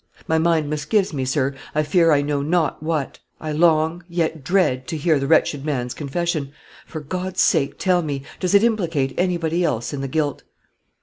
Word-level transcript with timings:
My 0.27 0.39
mind 0.39 0.67
misgives 0.67 1.13
me, 1.13 1.25
sir, 1.25 1.53
I 1.75 1.83
fear 1.83 2.11
I 2.11 2.23
know 2.23 2.41
not 2.41 2.81
what. 2.81 3.19
I 3.39 3.51
long, 3.51 4.03
yet 4.09 4.43
dread, 4.43 4.87
to 4.87 4.97
hear 4.97 5.19
the 5.19 5.27
wretched 5.27 5.63
man's 5.63 5.93
confession. 5.93 6.53
For 6.87 7.01
God's 7.01 7.43
sake 7.43 7.77
tell 7.77 8.01
me, 8.01 8.23
does 8.39 8.55
it 8.55 8.63
implicate 8.63 9.13
anybody 9.15 9.63
else 9.63 9.93
in 9.93 10.01
the 10.01 10.07
guilt?" 10.07 10.41